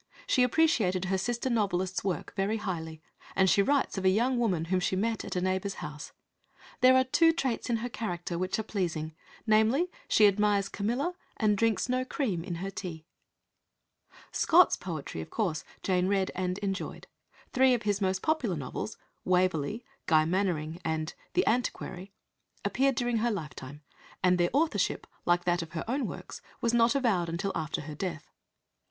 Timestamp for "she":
0.25-0.41, 3.47-3.61, 4.79-4.95, 10.07-10.25